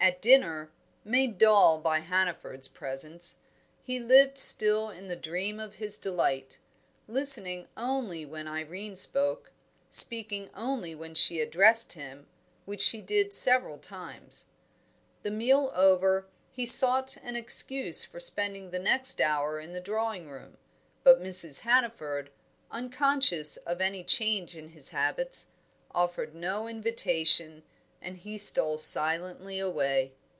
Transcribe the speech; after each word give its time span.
At 0.00 0.22
dinner, 0.22 0.70
made 1.04 1.38
dull 1.38 1.80
by 1.80 1.98
Hannaford's 1.98 2.68
presence, 2.68 3.38
he 3.82 3.98
lived 3.98 4.38
still 4.38 4.90
in 4.90 5.08
the 5.08 5.16
dream 5.16 5.58
of 5.58 5.74
his 5.74 5.98
delight, 5.98 6.60
listening 7.08 7.66
only 7.76 8.24
when 8.24 8.46
Irene 8.46 8.94
spoke, 8.94 9.50
speaking 9.90 10.50
only 10.54 10.94
when 10.94 11.16
she 11.16 11.40
addressed 11.40 11.92
him, 11.94 12.28
which 12.64 12.80
she 12.80 13.00
did 13.02 13.34
several 13.34 13.76
times. 13.76 14.46
The 15.24 15.32
meal 15.32 15.72
over, 15.74 16.28
he 16.52 16.64
sought 16.64 17.16
an 17.24 17.34
excuse 17.34 18.04
for 18.04 18.20
spending 18.20 18.70
the 18.70 18.78
next 18.78 19.20
hour 19.20 19.58
in 19.58 19.72
the 19.72 19.80
drawing 19.80 20.30
room; 20.30 20.58
but 21.02 21.20
Mrs. 21.20 21.62
Hannaford, 21.62 22.30
unconscious 22.70 23.56
of 23.58 23.80
any 23.80 24.04
change 24.04 24.56
in 24.56 24.68
his 24.68 24.90
habits, 24.90 25.48
offered 25.90 26.36
no 26.36 26.68
invitation, 26.68 27.64
and 28.00 28.18
he 28.18 28.38
stole 28.38 28.78
silently 28.78 29.58
away. 29.58 30.12